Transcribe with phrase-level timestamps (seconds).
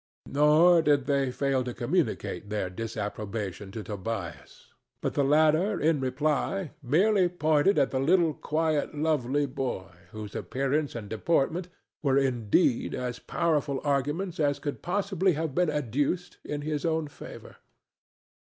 [0.25, 6.71] Nor did they fail to communicate their disapprobation to Tobias, but the latter in reply
[6.81, 11.67] merely pointed at the little quiet, lovely boy, whose appearance and deportment
[12.01, 17.57] were indeed as powerful arguments as could possibly have been adduced in his own favor.